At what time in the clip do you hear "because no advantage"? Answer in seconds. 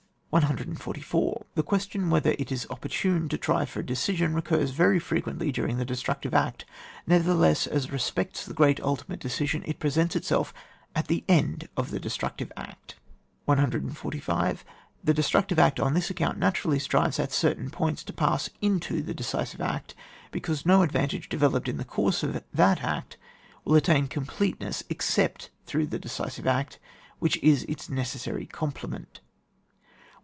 20.31-21.27